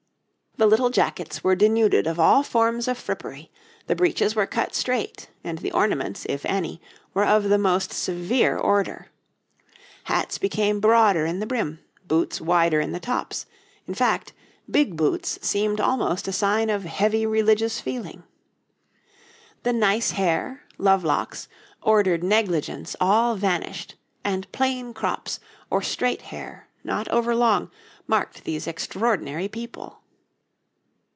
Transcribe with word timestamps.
The 0.57 0.67
little 0.67 0.89
jackets 0.91 1.43
were 1.43 1.55
denuded 1.55 2.05
of 2.05 2.19
all 2.19 2.43
forms 2.43 2.87
of 2.89 2.97
frippery, 2.97 3.49
the 3.87 3.95
breeches 3.95 4.35
were 4.35 4.45
cut 4.45 4.75
straight, 4.75 5.27
and 5.45 5.57
the 5.59 5.71
ornaments, 5.71 6.25
if 6.29 6.45
any, 6.45 6.79
were 7.15 7.23
of 7.25 7.45
the 7.45 7.57
most 7.57 7.91
severe 7.93 8.57
order. 8.57 9.07
Hats 10.03 10.37
became 10.37 10.81
broader 10.81 11.25
in 11.25 11.39
the 11.39 11.45
brim, 11.47 11.79
boots 12.05 12.39
wider 12.41 12.81
in 12.81 12.91
the 12.91 12.99
tops, 12.99 13.45
in 13.87 13.93
fact, 13.95 14.33
big 14.69 14.95
boots 14.97 15.39
seemed 15.41 15.79
almost 15.79 16.27
a 16.27 16.33
sign 16.33 16.69
of 16.69 16.83
heavy 16.83 17.25
religious 17.25 17.79
feeling. 17.79 18.21
The 19.63 19.73
nice 19.73 20.11
hair, 20.11 20.63
love 20.77 21.05
locks, 21.05 21.47
ordered 21.81 22.23
negligence 22.25 22.93
all 22.99 23.35
vanished, 23.35 23.95
and 24.23 24.51
plain 24.51 24.93
crops 24.93 25.39
or 25.71 25.81
straight 25.81 26.23
hair, 26.23 26.67
not 26.83 27.07
over 27.07 27.33
long, 27.33 27.71
marked 28.05 28.43
these 28.43 28.67
extraordinary 28.67 29.47
people. 29.47 29.97